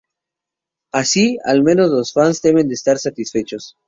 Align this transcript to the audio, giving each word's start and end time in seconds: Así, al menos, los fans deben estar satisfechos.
Así, 0.91 1.37
al 1.45 1.61
menos, 1.61 1.91
los 1.91 2.11
fans 2.11 2.41
deben 2.41 2.71
estar 2.71 2.97
satisfechos. 2.97 3.77